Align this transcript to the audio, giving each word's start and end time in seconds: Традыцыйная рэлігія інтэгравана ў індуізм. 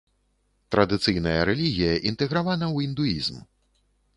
Традыцыйная 0.75 1.41
рэлігія 1.49 1.91
інтэгравана 2.13 2.67
ў 2.75 2.89
індуізм. 2.89 3.35